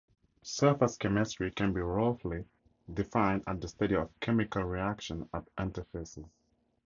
Surface 0.41 0.97
chemistry 0.97 1.51
can 1.51 1.73
be 1.73 1.79
roughly 1.79 2.43
defined 2.91 3.43
as 3.45 3.59
the 3.59 3.67
study 3.67 3.93
of 3.93 4.09
chemical 4.19 4.63
reactions 4.63 5.27
at 5.31 5.45
interfaces. 5.59 6.27